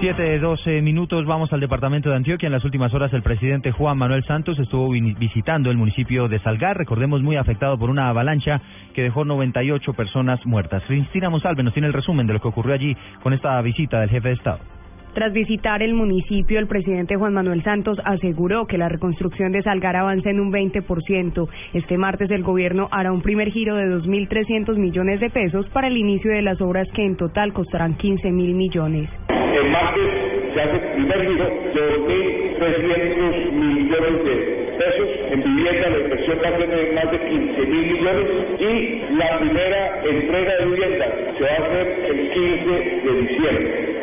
Siete 0.00 0.22
de 0.22 0.38
doce 0.38 0.80
minutos, 0.80 1.26
vamos 1.26 1.52
al 1.52 1.60
departamento 1.60 2.08
de 2.08 2.16
Antioquia. 2.16 2.46
En 2.46 2.52
las 2.52 2.64
últimas 2.64 2.92
horas 2.94 3.12
el 3.12 3.22
presidente 3.22 3.72
Juan 3.72 3.98
Manuel 3.98 4.24
Santos 4.24 4.58
estuvo 4.58 4.90
visitando 4.90 5.70
el 5.70 5.76
municipio 5.76 6.28
de 6.28 6.38
Salgar, 6.40 6.76
recordemos 6.76 7.20
muy 7.22 7.36
afectado 7.36 7.78
por 7.78 7.90
una 7.90 8.08
avalancha 8.08 8.60
que 8.94 9.02
dejó 9.02 9.24
98 9.24 9.92
personas 9.94 10.44
muertas. 10.46 10.82
Cristina 10.86 11.30
Monsalve 11.30 11.64
nos 11.64 11.72
tiene 11.72 11.88
el 11.88 11.94
resumen 11.94 12.26
de 12.26 12.32
lo 12.32 12.40
que 12.40 12.48
ocurrió 12.48 12.74
allí 12.74 12.96
con 13.22 13.32
esta 13.32 13.60
visita 13.60 14.00
del 14.00 14.10
jefe 14.10 14.28
de 14.28 14.34
Estado. 14.34 14.77
Tras 15.14 15.32
visitar 15.32 15.82
el 15.82 15.94
municipio, 15.94 16.58
el 16.58 16.66
presidente 16.66 17.16
Juan 17.16 17.34
Manuel 17.34 17.62
Santos 17.64 17.98
aseguró 18.04 18.66
que 18.66 18.78
la 18.78 18.88
reconstrucción 18.88 19.52
de 19.52 19.62
Salgar 19.62 19.96
avanza 19.96 20.30
en 20.30 20.40
un 20.40 20.52
20%. 20.52 21.48
Este 21.72 21.98
martes 21.98 22.30
el 22.30 22.42
gobierno 22.42 22.88
hará 22.92 23.10
un 23.10 23.22
primer 23.22 23.50
giro 23.50 23.76
de 23.76 23.86
2.300 23.86 24.76
millones 24.76 25.20
de 25.20 25.30
pesos 25.30 25.66
para 25.70 25.88
el 25.88 25.96
inicio 25.96 26.30
de 26.30 26.42
las 26.42 26.60
obras 26.60 26.86
que 26.94 27.04
en 27.04 27.16
total 27.16 27.52
costarán 27.52 27.96
15 27.96 28.30
mil 28.30 28.54
millones. 28.54 29.08
El 29.28 29.70
martes 29.70 30.54
se 30.54 30.60
hace 30.60 30.76
el 30.76 30.92
primer 30.94 31.26
giro 31.26 31.44
de 31.44 32.58
2.300 32.58 33.52
millones 33.52 34.24
de 34.24 34.58
pesos 34.78 35.08
en 35.32 35.42
vivienda, 35.42 35.90
la 35.90 35.98
inversión 35.98 36.38
va 36.44 36.48
a 36.48 36.58
ser 36.58 36.94
más 36.94 37.10
de 37.10 37.18
15 37.18 37.60
mil 37.66 37.92
millones 37.92 38.26
y 38.60 39.14
la 39.16 39.38
primera 39.38 40.02
entrega 40.04 40.56
de 40.58 40.64
vivienda 40.66 41.06
se 41.36 41.44
va 41.44 41.50
a 41.50 41.66
hacer 41.66 41.86
el 42.10 42.30
15 42.30 42.70
de 43.04 43.20
diciembre. 43.22 43.97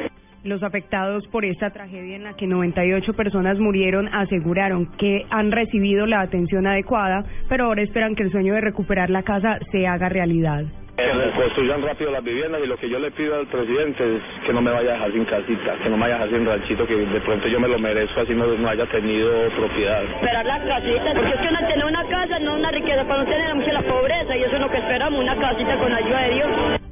Los 0.45 0.61
afectados 0.61 1.25
por 1.29 1.43
esta 1.43 1.71
tragedia 1.71 2.15
en 2.15 2.23
la 2.23 2.35
que 2.35 2.45
98 2.45 3.13
personas 3.13 3.57
murieron 3.57 4.07
aseguraron 4.13 4.85
que 4.95 5.25
han 5.31 5.51
recibido 5.51 6.05
la 6.05 6.21
atención 6.21 6.67
adecuada, 6.67 7.25
pero 7.49 7.65
ahora 7.65 7.81
esperan 7.81 8.13
que 8.13 8.21
el 8.21 8.31
sueño 8.31 8.53
de 8.53 8.61
recuperar 8.61 9.09
la 9.09 9.23
casa 9.23 9.57
se 9.71 9.87
haga 9.87 10.07
realidad. 10.07 10.65
Construyan 11.35 11.81
rápido 11.81 12.11
las 12.11 12.23
viviendas 12.23 12.61
y 12.63 12.67
lo 12.67 12.77
que 12.77 12.87
yo 12.87 12.99
le 12.99 13.09
pido 13.09 13.35
al 13.35 13.47
presidente 13.47 14.17
es 14.17 14.21
que 14.45 14.53
no 14.53 14.61
me 14.61 14.69
vaya 14.69 14.91
a 14.91 14.93
dejar 14.93 15.11
sin 15.13 15.25
casita, 15.25 15.73
que 15.81 15.89
no 15.89 15.97
me 15.97 16.03
vaya 16.03 16.15
a 16.15 16.25
dejar 16.25 16.37
sin 16.37 16.47
ranchito, 16.47 16.85
que 16.85 16.95
de 16.95 17.21
pronto 17.21 17.47
yo 17.47 17.59
me 17.59 17.67
lo 17.67 17.79
merezco 17.79 18.21
así 18.21 18.35
no, 18.35 18.45
no 18.45 18.69
haya 18.69 18.85
tenido 18.85 19.49
propiedad. 19.49 20.03
Esperar 20.03 20.45
las 20.45 20.61
casitas, 20.61 21.15
porque 21.15 21.33
es 21.33 21.41
que 21.41 21.47
uno 21.47 21.67
tiene 21.67 21.85
una 21.85 22.07
casa, 22.07 22.39
no 22.39 22.53
una 22.53 22.69
riqueza, 22.69 23.03
para 23.03 23.23
no 23.23 23.25
tener 23.25 23.55
mucha 23.55 23.73
la 23.73 23.81
pobreza 23.81 24.37
y 24.37 24.43
eso 24.43 24.55
es 24.55 24.61
lo 24.61 24.69
que 24.69 24.77
esperamos, 24.77 25.19
una 25.19 25.35
casita 25.35 25.75
con 25.79 25.91
ayuda 25.91 26.21
de 26.21 26.33
Dios. 26.35 26.84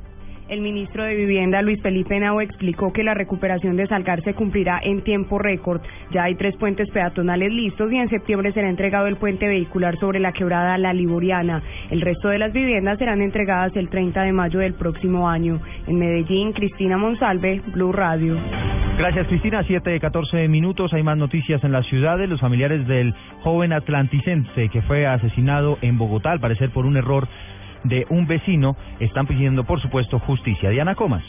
El 0.54 0.62
ministro 0.62 1.04
de 1.04 1.16
Vivienda, 1.16 1.64
Luis 1.64 1.82
Felipe 1.82 2.20
Nao, 2.20 2.40
explicó 2.40 2.94
que 2.94 3.02
la 3.02 3.16
recuperación 3.16 3.76
de 3.76 3.88
Salgar 3.88 4.22
se 4.22 4.36
cumplirá 4.36 4.80
en 4.84 5.02
tiempo 5.02 5.40
récord. 5.40 5.82
Ya 6.12 6.26
hay 6.26 6.36
tres 6.36 6.56
puentes 6.58 6.92
peatonales 6.92 7.52
listos 7.52 7.92
y 7.92 7.98
en 7.98 8.08
septiembre 8.08 8.54
será 8.54 8.70
entregado 8.70 9.08
el 9.08 9.16
puente 9.16 9.48
vehicular 9.48 9.98
sobre 9.98 10.20
la 10.20 10.32
quebrada 10.32 10.78
La 10.78 10.94
Liboriana. 10.94 11.64
El 11.90 12.02
resto 12.02 12.28
de 12.28 12.38
las 12.38 12.54
viviendas 12.54 13.00
serán 13.00 13.24
entregadas 13.24 13.76
el 13.76 13.90
30 13.90 14.22
de 14.22 14.32
mayo 14.32 14.60
del 14.60 14.76
próximo 14.76 15.28
año. 15.28 15.60
En 15.88 15.98
Medellín, 15.98 16.54
Cristina 16.54 17.00
Monsalve, 17.00 17.64
Blue 17.74 17.92
Radio. 17.92 18.38
Gracias, 18.96 19.26
Cristina. 19.30 19.64
Siete 19.64 19.90
de 19.90 20.00
14 20.00 20.48
minutos. 20.50 20.94
Hay 20.94 21.02
más 21.02 21.18
noticias 21.18 21.64
en 21.64 21.72
las 21.72 21.88
ciudades. 21.88 22.30
Los 22.30 22.40
familiares 22.40 22.88
del 22.88 23.16
joven 23.42 23.74
atlanticense 23.74 24.70
que 24.70 24.84
fue 24.84 25.08
asesinado 25.08 25.80
en 25.82 25.98
Bogotá, 25.98 26.30
al 26.30 26.40
parecer 26.40 26.70
por 26.70 26.86
un 26.86 26.96
error 26.96 27.28
de 27.84 28.06
un 28.10 28.28
vecino, 28.28 28.76
están 29.00 29.28
pidiendo, 29.28 29.64
por 29.64 29.82
supuesto, 29.82 30.20
justicia. 30.20 30.70
Diana 30.70 30.96
Comas. 30.96 31.24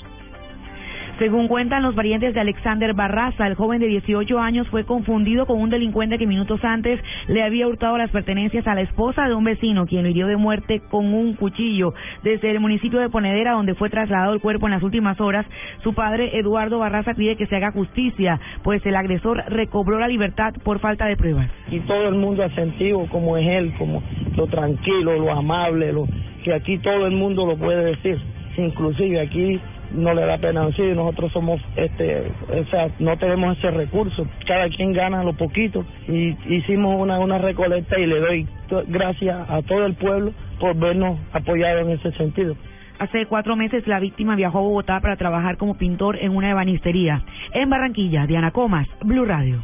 Según 1.19 1.47
cuentan 1.47 1.85
los 1.85 1.95
parientes 1.95 2.35
de 2.35 2.41
Alexander 2.41 2.93
Barraza, 2.93 3.47
el 3.47 3.55
joven 3.55 3.79
de 3.79 3.87
18 3.87 4.41
años 4.41 4.67
fue 4.69 4.85
confundido 4.85 5.47
con 5.47 5.61
un 5.61 5.71
delincuente 5.71 6.19
que 6.19 6.27
minutos 6.27 6.59
antes 6.65 7.01
le 7.29 7.45
había 7.45 7.69
hurtado 7.69 7.97
las 7.97 8.11
pertenencias 8.11 8.67
a 8.67 8.75
la 8.75 8.81
esposa 8.81 9.29
de 9.29 9.35
un 9.35 9.45
vecino, 9.45 9.87
quien 9.87 10.03
lo 10.03 10.09
hirió 10.09 10.27
de 10.27 10.37
muerte 10.37 10.81
con 10.91 11.15
un 11.15 11.35
cuchillo. 11.35 11.95
Desde 12.25 12.51
el 12.51 12.59
municipio 12.59 12.99
de 12.99 13.11
Ponedera, 13.11 13.53
donde 13.53 13.77
fue 13.77 13.91
trasladado 13.91 14.35
el 14.35 14.41
cuerpo 14.41 14.67
en 14.67 14.73
las 14.73 14.83
últimas 14.83 15.21
horas, 15.21 15.47
su 15.85 15.95
padre 15.95 16.37
Eduardo 16.37 16.81
Barraza 16.81 17.15
pide 17.15 17.37
que 17.37 17.47
se 17.47 17.55
haga 17.55 17.71
justicia, 17.71 18.41
pues 18.65 18.85
el 18.85 18.97
agresor 18.97 19.45
recobró 19.47 20.01
la 20.01 20.09
libertad 20.09 20.53
por 20.65 20.81
falta 20.81 21.07
de 21.07 21.17
pruebas. 21.17 21.49
Y 21.71 21.79
todo 21.81 22.09
el 22.09 22.17
mundo 22.17 22.43
ha 22.43 22.51
sentido 22.57 23.07
como 23.07 23.37
es 23.37 23.47
él, 23.47 23.73
como 23.79 24.03
lo 24.37 24.49
tranquilo, 24.49 25.17
lo 25.17 25.31
amable, 25.31 25.93
lo 25.93 26.09
que 26.43 26.53
aquí 26.53 26.79
todo 26.79 27.07
el 27.07 27.15
mundo 27.15 27.47
lo 27.47 27.57
puede 27.57 27.85
decir, 27.85 28.19
inclusive 28.57 29.21
aquí 29.21 29.61
no 29.95 30.15
le 30.15 30.27
da 30.27 30.39
pena 30.39 30.67
decir, 30.67 30.95
nosotros 30.95 31.33
somos, 31.33 31.61
este, 31.77 32.31
o 32.49 32.65
sea, 32.67 32.89
no 32.99 33.17
tenemos 33.17 33.57
ese 33.59 33.71
recurso, 33.71 34.27
cada 34.47 34.69
quien 34.69 34.93
gana 34.93 35.23
lo 35.23 35.35
poquito 35.35 35.85
y 36.09 36.37
hicimos 36.55 37.01
una, 37.01 37.19
una 37.19 37.39
recolecta 37.39 37.99
y 37.99 38.07
le 38.07 38.21
doy 38.21 38.47
gracias 38.89 39.49
a 39.49 39.63
todo 39.63 39.87
el 39.87 39.95
pueblo 39.95 40.33
por 40.59 40.77
vernos 40.77 41.19
apoyado 41.33 41.81
en 41.81 41.91
ese 41.91 42.13
sentido. 42.13 42.57
Hace 42.99 43.27
cuatro 43.27 43.57
meses 43.57 43.87
la 43.87 43.99
víctima 43.99 44.37
viajó 44.37 44.59
a 44.59 44.63
Bogotá 44.63 45.01
para 45.01 45.17
trabajar 45.17 45.57
como 45.57 45.77
pintor 45.77 46.17
en 46.21 46.35
una 46.35 46.51
ebanistería. 46.51 47.23
En 47.53 47.69
Barranquilla, 47.69 48.27
Diana 48.27 48.53
Comas, 48.53 48.87
Blue 49.03 49.25
Radio. 49.25 49.61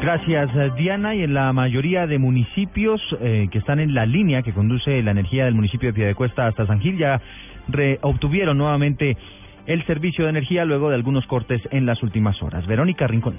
Gracias, 0.00 0.48
eh, 0.54 0.70
Diana. 0.76 1.14
Y 1.14 1.22
en 1.22 1.34
la 1.34 1.52
mayoría 1.52 2.06
de 2.06 2.18
municipios 2.18 3.00
eh, 3.20 3.48
que 3.50 3.58
están 3.58 3.80
en 3.80 3.94
la 3.94 4.06
línea 4.06 4.42
que 4.42 4.52
conduce 4.52 5.02
la 5.02 5.10
energía 5.10 5.46
del 5.46 5.54
municipio 5.54 5.88
de 5.88 5.94
Piedecuesta 5.94 6.46
hasta 6.46 6.66
San 6.66 6.80
Gil 6.80 6.98
ya 6.98 7.20
obtuvieron 8.02 8.58
nuevamente 8.58 9.16
el 9.66 9.84
servicio 9.86 10.24
de 10.24 10.30
energía 10.30 10.64
luego 10.64 10.88
de 10.88 10.96
algunos 10.96 11.26
cortes 11.26 11.60
en 11.70 11.86
las 11.86 12.02
últimas 12.02 12.42
horas. 12.42 12.66
Verónica 12.66 13.06
Rincón. 13.06 13.36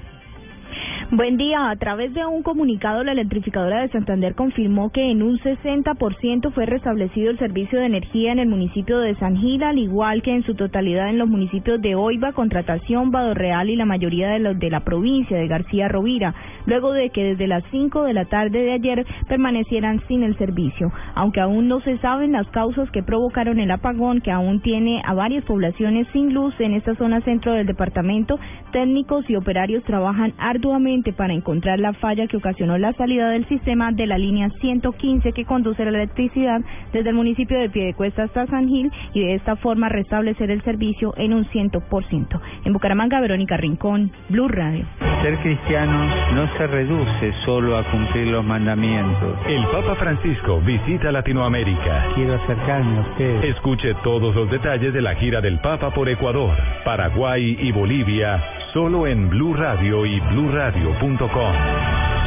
Buen 1.11 1.37
día. 1.37 1.71
A 1.71 1.75
través 1.75 2.13
de 2.13 2.23
un 2.23 2.43
comunicado, 2.43 3.03
la 3.03 3.13
electrificadora 3.13 3.81
de 3.81 3.89
Santander 3.89 4.35
confirmó 4.35 4.91
que 4.91 5.09
en 5.09 5.23
un 5.23 5.39
60% 5.39 6.51
fue 6.53 6.67
restablecido 6.67 7.31
el 7.31 7.39
servicio 7.39 7.79
de 7.79 7.87
energía 7.87 8.31
en 8.31 8.37
el 8.37 8.47
municipio 8.47 8.99
de 8.99 9.15
San 9.15 9.35
Gil, 9.37 9.63
al 9.63 9.79
igual 9.79 10.21
que 10.21 10.35
en 10.35 10.43
su 10.43 10.53
totalidad 10.53 11.09
en 11.09 11.17
los 11.17 11.27
municipios 11.27 11.81
de 11.81 11.95
Oiva, 11.95 12.33
Contratación, 12.33 13.09
Vado 13.09 13.33
Real 13.33 13.71
y 13.71 13.75
la 13.75 13.85
mayoría 13.85 14.29
de 14.29 14.37
los 14.37 14.59
de 14.59 14.69
la 14.69 14.81
provincia 14.81 15.35
de 15.35 15.47
García 15.47 15.87
Rovira, 15.87 16.35
luego 16.69 16.93
de 16.93 17.09
que 17.09 17.23
desde 17.23 17.47
las 17.47 17.63
5 17.71 18.03
de 18.03 18.13
la 18.13 18.25
tarde 18.25 18.61
de 18.61 18.73
ayer 18.73 19.05
permanecieran 19.27 20.01
sin 20.07 20.23
el 20.23 20.37
servicio. 20.37 20.91
Aunque 21.15 21.41
aún 21.41 21.67
no 21.67 21.81
se 21.81 21.97
saben 21.97 22.31
las 22.33 22.47
causas 22.49 22.89
que 22.91 23.03
provocaron 23.03 23.59
el 23.59 23.71
apagón, 23.71 24.21
que 24.21 24.31
aún 24.31 24.61
tiene 24.61 25.01
a 25.05 25.13
varias 25.13 25.43
poblaciones 25.45 26.07
sin 26.13 26.33
luz 26.33 26.53
en 26.59 26.73
esta 26.73 26.95
zona 26.95 27.21
centro 27.21 27.53
del 27.53 27.67
departamento, 27.67 28.39
técnicos 28.71 29.29
y 29.29 29.35
operarios 29.35 29.83
trabajan 29.83 30.33
arduamente 30.37 31.11
para 31.11 31.33
encontrar 31.33 31.79
la 31.79 31.93
falla 31.93 32.27
que 32.27 32.37
ocasionó 32.37 32.77
la 32.77 32.93
salida 32.93 33.29
del 33.29 33.47
sistema 33.47 33.91
de 33.91 34.05
la 34.05 34.17
línea 34.17 34.49
115 34.61 35.31
que 35.33 35.45
conduce 35.45 35.83
la 35.83 35.89
electricidad 35.89 36.61
desde 36.93 37.09
el 37.09 37.15
municipio 37.15 37.59
de 37.59 37.69
Piedecuesta 37.69 38.23
hasta 38.23 38.45
San 38.47 38.67
Gil 38.67 38.91
y 39.13 39.21
de 39.21 39.35
esta 39.35 39.55
forma 39.55 39.89
restablecer 39.89 40.51
el 40.51 40.61
servicio 40.63 41.13
en 41.17 41.33
un 41.33 41.45
100%. 41.45 42.41
En 42.65 42.73
Bucaramanga, 42.73 43.19
Verónica 43.19 43.57
Rincón, 43.57 44.11
Blue 44.29 44.47
Radio. 44.47 44.85
Ser 45.23 45.37
cristiano 45.39 46.05
no 46.35 46.58
se 46.59 46.67
reduce 46.67 47.33
solo 47.45 47.77
a 47.77 47.89
cumplir 47.89 48.27
los 48.27 48.43
mandamientos. 48.43 49.39
El 49.47 49.65
Papa 49.67 49.95
Francisco 49.95 50.59
visita 50.59 51.11
Latinoamérica. 51.11 52.09
Quiero 52.15 52.35
acercarme 52.35 52.97
a 52.97 53.01
usted. 53.01 53.43
Escuche 53.45 53.95
todos 54.03 54.35
los 54.35 54.51
detalles 54.51 54.93
de 54.93 55.01
la 55.01 55.15
gira 55.15 55.39
del 55.39 55.59
Papa 55.61 55.91
por 55.91 56.09
Ecuador, 56.09 56.55
Paraguay 56.83 57.57
y 57.61 57.71
Bolivia 57.71 58.43
Solo 58.73 59.07
en 59.07 59.29
Blue 59.31 59.55
Radio 59.55 60.05
y 60.05 60.19
BlueRadio.com. 60.19 61.53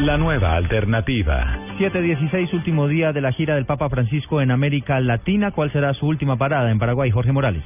La 0.00 0.16
nueva 0.18 0.56
alternativa. 0.56 1.56
716, 1.78 2.52
último 2.52 2.88
día 2.88 3.12
de 3.12 3.20
la 3.20 3.30
gira 3.30 3.54
del 3.54 3.64
Papa 3.64 3.88
Francisco 3.88 4.40
en 4.40 4.50
América 4.50 4.98
Latina. 4.98 5.52
¿Cuál 5.52 5.70
será 5.70 5.94
su 5.94 6.06
última 6.06 6.36
parada 6.36 6.72
en 6.72 6.80
Paraguay? 6.80 7.12
Jorge 7.12 7.30
Morales. 7.30 7.62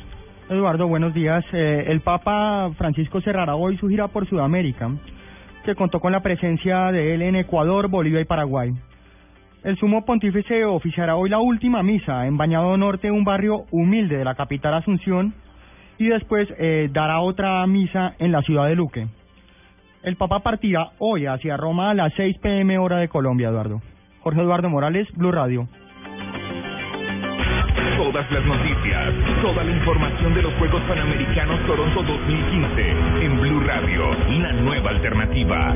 Eduardo, 0.51 0.89
buenos 0.89 1.15
días. 1.15 1.43
Eh, 1.55 1.87
el 1.89 2.03
Papa 2.03 2.71
Francisco 2.77 3.23
cerrará 3.23 3.55
hoy 3.55 3.79
su 3.79 3.89
gira 3.89 4.09
por 4.09 4.29
Sudamérica, 4.29 4.91
que 5.67 5.75
contó 5.75 6.01
con 6.01 6.13
la 6.13 6.21
presencia 6.21 6.93
de 6.93 7.15
él 7.15 7.23
en 7.23 7.37
Ecuador, 7.37 7.89
Bolivia 7.89 8.21
y 8.21 8.25
Paraguay. 8.25 8.73
El 9.65 9.77
sumo 9.77 10.05
pontífice 10.05 10.65
oficiará 10.65 11.17
hoy 11.17 11.29
la 11.29 11.41
última 11.41 11.83
misa 11.83 12.27
en 12.27 12.37
Bañado 12.37 12.77
Norte, 12.77 13.11
un 13.11 13.25
barrio 13.25 13.65
humilde 13.73 14.17
de 14.17 14.25
la 14.25 14.37
capital 14.37 14.75
Asunción, 14.75 15.35
y 15.99 16.07
después 16.07 16.49
eh, 16.59 16.89
dará 16.93 17.21
otra 17.21 17.67
misa 17.67 18.15
en 18.19 18.31
la 18.31 18.43
ciudad 18.43 18.69
de 18.69 18.77
Luque. 18.77 19.09
El 20.05 20.15
Papa 20.15 20.39
partirá 20.39 20.91
hoy 20.99 21.27
hacia 21.27 21.57
Roma 21.57 21.91
a 21.91 21.95
las 21.95 22.15
6 22.15 22.39
pm 22.39 22.79
hora 22.79 22.99
de 22.99 23.09
Colombia, 23.09 23.49
Eduardo. 23.49 23.83
Jorge 24.21 24.41
Eduardo 24.41 24.71
Morales, 24.71 25.09
Blue 25.17 25.33
Radio. 25.33 25.67
Todas 27.97 28.31
las 28.31 28.45
noticias, 28.47 29.15
toda 29.43 29.65
la 29.65 29.73
información 29.73 30.33
de 30.35 30.43
los 30.43 30.55
Juegos 30.55 30.83
Panamericanos 30.83 31.67
Toronto 31.67 32.03
2015 32.05 32.91
en 32.91 32.99
Blue 32.99 33.16
Radio, 33.67 34.15
la 34.29 34.53
nueva 34.53 34.91
alternativa. 34.91 35.75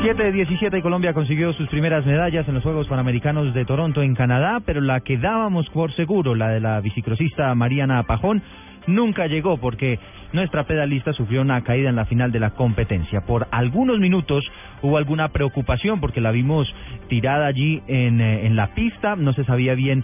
7 0.00 0.22
de 0.22 0.32
17 0.32 0.80
Colombia 0.80 1.12
consiguió 1.12 1.52
sus 1.52 1.68
primeras 1.68 2.06
medallas 2.06 2.48
en 2.48 2.54
los 2.54 2.62
Juegos 2.62 2.88
Panamericanos 2.88 3.52
de 3.52 3.66
Toronto 3.66 4.00
en 4.00 4.14
Canadá, 4.14 4.60
pero 4.64 4.80
la 4.80 5.00
que 5.00 5.18
dábamos 5.18 5.68
por 5.68 5.94
seguro, 5.94 6.34
la 6.34 6.48
de 6.48 6.60
la 6.60 6.80
bicicrosista 6.80 7.54
Mariana 7.54 8.02
Pajón, 8.04 8.42
nunca 8.86 9.26
llegó 9.26 9.58
porque 9.58 9.98
nuestra 10.32 10.64
pedalista 10.64 11.12
sufrió 11.12 11.42
una 11.42 11.62
caída 11.64 11.90
en 11.90 11.96
la 11.96 12.06
final 12.06 12.32
de 12.32 12.40
la 12.40 12.50
competencia. 12.50 13.20
Por 13.26 13.46
algunos 13.50 13.98
minutos 13.98 14.42
hubo 14.80 14.96
alguna 14.96 15.28
preocupación 15.28 16.00
porque 16.00 16.22
la 16.22 16.30
vimos 16.30 16.66
tirada 17.08 17.46
allí 17.46 17.82
en, 17.88 18.22
eh, 18.22 18.46
en 18.46 18.56
la 18.56 18.68
pista, 18.68 19.16
no 19.16 19.34
se 19.34 19.44
sabía 19.44 19.74
bien 19.74 20.02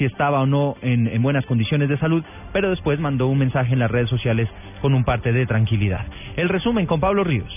si 0.00 0.06
estaba 0.06 0.40
o 0.40 0.46
no 0.46 0.76
en, 0.80 1.06
en, 1.08 1.22
buenas 1.22 1.44
condiciones 1.44 1.90
de 1.90 1.98
salud, 1.98 2.24
pero 2.54 2.70
después 2.70 2.98
mandó 2.98 3.26
un 3.26 3.36
mensaje 3.36 3.74
en 3.74 3.80
las 3.80 3.90
redes 3.90 4.08
sociales 4.08 4.48
con 4.80 4.94
un 4.94 5.04
parte 5.04 5.30
de 5.30 5.44
tranquilidad. 5.44 6.06
El 6.36 6.48
resumen 6.48 6.86
con 6.86 7.00
Pablo 7.00 7.22
Ríos. 7.22 7.52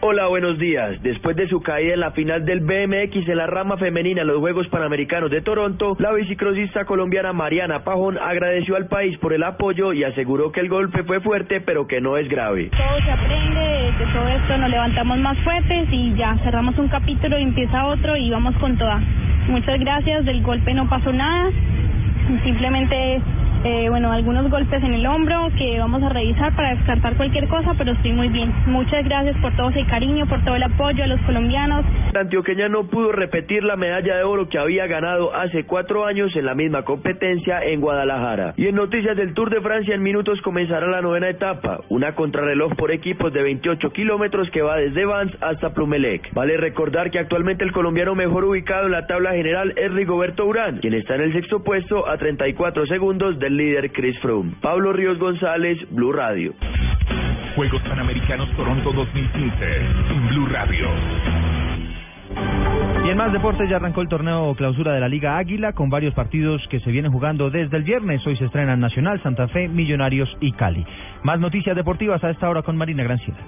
Hola, 0.00 0.26
buenos 0.26 0.58
días. 0.58 1.00
Después 1.04 1.36
de 1.36 1.46
su 1.46 1.60
caída 1.60 1.94
en 1.94 2.00
la 2.00 2.10
final 2.10 2.44
del 2.44 2.62
BMX 2.62 3.28
en 3.28 3.36
la 3.36 3.46
rama 3.46 3.76
femenina 3.76 4.22
en 4.22 4.26
los 4.26 4.40
Juegos 4.40 4.66
Panamericanos 4.66 5.30
de 5.30 5.40
Toronto, 5.42 5.96
la 6.00 6.12
bicicrosista 6.12 6.84
colombiana 6.84 7.32
Mariana 7.32 7.84
Pajón 7.84 8.18
agradeció 8.18 8.74
al 8.74 8.88
país 8.88 9.16
por 9.18 9.32
el 9.32 9.44
apoyo 9.44 9.92
y 9.92 10.02
aseguró 10.02 10.50
que 10.50 10.58
el 10.58 10.68
golpe 10.68 11.04
fue 11.04 11.20
fuerte, 11.20 11.60
pero 11.60 11.86
que 11.86 12.00
no 12.00 12.16
es 12.16 12.28
grave. 12.28 12.70
Todo 12.70 13.00
se 13.04 13.12
aprende, 13.12 13.92
de 13.96 14.06
todo 14.12 14.26
esto 14.26 14.58
nos 14.58 14.70
levantamos 14.70 15.18
más 15.20 15.38
fuertes 15.44 15.86
y 15.92 16.12
ya 16.16 16.36
cerramos 16.42 16.76
un 16.78 16.88
capítulo 16.88 17.38
y 17.38 17.42
empieza 17.42 17.86
otro 17.86 18.16
y 18.16 18.28
vamos 18.32 18.56
con 18.56 18.76
toda. 18.76 19.00
Muchas 19.48 19.78
gracias, 19.80 20.24
del 20.24 20.42
golpe 20.42 20.72
no 20.72 20.88
pasó 20.88 21.12
nada, 21.12 21.50
simplemente 22.44 23.20
eh, 23.64 23.88
bueno, 23.88 24.10
algunos 24.10 24.50
golpes 24.50 24.82
en 24.82 24.94
el 24.94 25.06
hombro 25.06 25.48
que 25.56 25.78
vamos 25.78 26.02
a 26.02 26.08
revisar 26.08 26.54
para 26.56 26.74
descartar 26.74 27.16
cualquier 27.16 27.46
cosa, 27.46 27.74
pero 27.78 27.92
estoy 27.92 28.12
muy 28.12 28.28
bien. 28.28 28.52
Muchas 28.66 29.04
gracias 29.04 29.36
por 29.40 29.54
todo 29.56 29.70
ese 29.70 29.84
cariño, 29.86 30.26
por 30.26 30.42
todo 30.44 30.56
el 30.56 30.64
apoyo 30.64 31.04
a 31.04 31.06
los 31.06 31.20
colombianos. 31.20 31.84
La 32.12 32.22
antioqueña 32.22 32.68
no 32.68 32.88
pudo 32.88 33.12
repetir 33.12 33.62
la 33.62 33.76
medalla 33.76 34.16
de 34.16 34.24
oro 34.24 34.48
que 34.48 34.58
había 34.58 34.88
ganado 34.88 35.32
hace 35.34 35.64
cuatro 35.64 36.04
años 36.06 36.34
en 36.34 36.44
la 36.44 36.56
misma 36.56 36.82
competencia 36.82 37.62
en 37.62 37.80
Guadalajara. 37.80 38.54
Y 38.56 38.66
en 38.66 38.74
noticias 38.74 39.16
del 39.16 39.32
Tour 39.32 39.50
de 39.50 39.60
Francia, 39.60 39.94
en 39.94 40.02
minutos 40.02 40.40
comenzará 40.42 40.88
la 40.88 41.00
novena 41.00 41.28
etapa, 41.28 41.82
una 41.88 42.16
contrarreloj 42.16 42.74
por 42.74 42.90
equipos 42.90 43.32
de 43.32 43.42
28 43.42 43.90
kilómetros 43.90 44.50
que 44.50 44.62
va 44.62 44.76
desde 44.76 45.04
Vans 45.04 45.32
hasta 45.40 45.72
Plumelec. 45.72 46.34
Vale 46.34 46.56
recordar 46.56 47.12
que 47.12 47.20
actualmente 47.20 47.62
el 47.62 47.70
colombiano 47.70 48.16
mejor 48.16 48.44
ubicado 48.44 48.86
en 48.86 48.92
la 48.92 49.06
tabla 49.06 49.34
general 49.34 49.72
es 49.76 49.92
Rigoberto 49.92 50.46
Urán, 50.46 50.78
quien 50.78 50.94
está 50.94 51.14
en 51.14 51.22
el 51.22 51.32
sexto 51.32 51.62
puesto 51.62 52.08
a 52.08 52.18
34 52.18 52.86
segundos 52.86 53.38
del 53.38 53.51
líder 53.56 53.92
Chris 53.92 54.18
Froome. 54.20 54.54
Pablo 54.60 54.92
Ríos 54.92 55.18
González, 55.18 55.78
Blue 55.90 56.12
Radio. 56.12 56.54
Juegos 57.54 57.82
Panamericanos 57.82 58.48
Toronto 58.56 58.92
2015 58.92 59.76
en 60.10 60.28
Blue 60.28 60.46
Radio. 60.46 60.88
Y 63.04 63.10
en 63.10 63.16
más 63.16 63.32
deportes 63.32 63.68
ya 63.68 63.76
arrancó 63.76 64.00
el 64.00 64.08
torneo 64.08 64.54
clausura 64.54 64.92
de 64.92 65.00
la 65.00 65.08
Liga 65.08 65.36
Águila 65.36 65.72
con 65.72 65.90
varios 65.90 66.14
partidos 66.14 66.62
que 66.70 66.80
se 66.80 66.90
vienen 66.90 67.12
jugando 67.12 67.50
desde 67.50 67.76
el 67.76 67.82
viernes. 67.82 68.24
Hoy 68.26 68.36
se 68.36 68.44
estrenan 68.44 68.80
Nacional, 68.80 69.20
Santa 69.22 69.48
Fe, 69.48 69.68
Millonarios 69.68 70.28
y 70.40 70.52
Cali. 70.52 70.86
Más 71.24 71.40
noticias 71.40 71.74
deportivas 71.74 72.22
a 72.22 72.30
esta 72.30 72.48
hora 72.48 72.62
con 72.62 72.76
Marina 72.76 73.02
Granciera. 73.02 73.40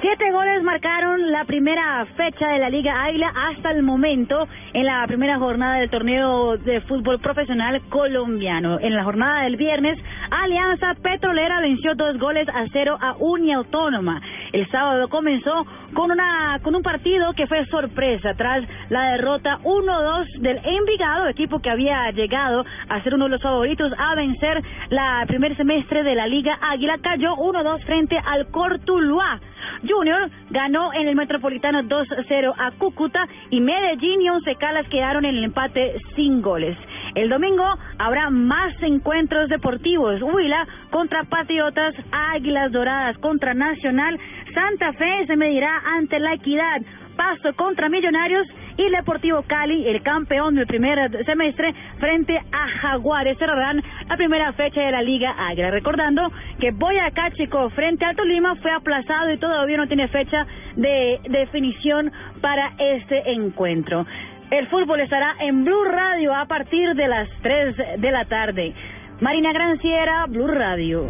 Siete 0.00 0.30
goles 0.30 0.62
marcaron 0.62 1.32
la 1.32 1.44
primera 1.44 2.06
fecha 2.16 2.50
de 2.50 2.60
la 2.60 2.70
Liga 2.70 3.02
Águila 3.02 3.32
hasta 3.34 3.72
el 3.72 3.82
momento 3.82 4.46
en 4.72 4.86
la 4.86 5.04
primera 5.08 5.38
jornada 5.38 5.80
del 5.80 5.90
torneo 5.90 6.56
de 6.56 6.80
fútbol 6.82 7.18
profesional 7.18 7.82
colombiano. 7.88 8.78
En 8.78 8.94
la 8.94 9.02
jornada 9.02 9.42
del 9.42 9.56
viernes, 9.56 9.98
Alianza 10.30 10.94
Petrolera 11.02 11.60
venció 11.60 11.96
dos 11.96 12.16
goles 12.16 12.48
a 12.48 12.66
cero 12.72 12.96
a 13.00 13.16
Unia 13.18 13.56
Autónoma. 13.56 14.22
El 14.52 14.68
sábado 14.70 15.08
comenzó 15.08 15.66
con 15.94 16.10
una 16.10 16.58
con 16.62 16.74
un 16.74 16.82
partido 16.82 17.32
que 17.34 17.46
fue 17.46 17.64
sorpresa 17.66 18.34
tras 18.34 18.64
la 18.88 19.12
derrota 19.12 19.58
1-2 19.62 20.40
del 20.40 20.60
Envigado, 20.64 21.28
equipo 21.28 21.60
que 21.60 21.70
había 21.70 22.10
llegado 22.10 22.64
a 22.88 23.02
ser 23.02 23.14
uno 23.14 23.24
de 23.24 23.30
los 23.30 23.42
favoritos 23.42 23.92
a 23.98 24.14
vencer 24.14 24.62
la 24.90 25.24
primer 25.26 25.56
semestre 25.56 26.02
de 26.02 26.14
la 26.14 26.26
Liga 26.26 26.58
Águila, 26.60 26.98
cayó 27.02 27.34
1-2 27.36 27.84
frente 27.84 28.18
al 28.18 28.50
Cortuluá. 28.50 29.40
Junior 29.86 30.30
ganó 30.50 30.92
en 30.92 31.08
el 31.08 31.16
Metropolitano 31.16 31.82
2-0 31.82 32.54
a 32.56 32.70
Cúcuta 32.72 33.26
y 33.50 33.60
Medellín 33.60 34.22
y 34.22 34.30
Once 34.30 34.54
Calas 34.56 34.88
quedaron 34.88 35.24
en 35.24 35.36
el 35.36 35.44
empate 35.44 35.96
sin 36.16 36.42
goles. 36.42 36.76
El 37.14 37.28
domingo 37.28 37.64
habrá 37.98 38.30
más 38.30 38.74
encuentros 38.82 39.48
deportivos. 39.48 40.20
Huila 40.22 40.66
contra 40.90 41.24
Patriotas, 41.24 41.94
Águilas 42.12 42.72
Doradas 42.72 43.18
contra 43.18 43.54
Nacional, 43.54 44.18
Santa 44.54 44.92
Fe 44.94 45.26
se 45.26 45.36
medirá 45.36 45.82
ante 45.96 46.18
la 46.18 46.34
Equidad, 46.34 46.80
Paso 47.18 47.52
contra 47.56 47.88
Millonarios 47.88 48.46
y 48.76 48.88
Deportivo 48.90 49.42
Cali, 49.42 49.88
el 49.88 50.02
campeón 50.02 50.54
del 50.54 50.68
primer 50.68 51.24
semestre, 51.24 51.74
frente 51.98 52.38
a 52.52 52.68
Jaguares. 52.80 53.36
Cerrarán 53.38 53.82
la 54.08 54.16
primera 54.16 54.52
fecha 54.52 54.80
de 54.80 54.92
la 54.92 55.02
Liga 55.02 55.34
Águila. 55.36 55.72
Recordando 55.72 56.30
que 56.60 56.70
Boyacá 56.70 57.32
Chico 57.32 57.70
frente 57.70 58.04
a 58.04 58.14
Tolima 58.14 58.54
fue 58.56 58.70
aplazado 58.72 59.32
y 59.32 59.38
todavía 59.38 59.78
no 59.78 59.88
tiene 59.88 60.06
fecha 60.06 60.46
de 60.76 61.18
definición 61.28 62.12
para 62.40 62.72
este 62.78 63.32
encuentro. 63.32 64.06
El 64.52 64.68
fútbol 64.68 65.00
estará 65.00 65.34
en 65.40 65.64
Blue 65.64 65.84
Radio 65.86 66.32
a 66.32 66.46
partir 66.46 66.94
de 66.94 67.08
las 67.08 67.28
3 67.42 67.76
de 67.98 68.10
la 68.12 68.26
tarde. 68.26 68.74
Marina 69.20 69.52
Granciera, 69.52 70.26
Blue 70.28 70.46
Radio. 70.46 71.06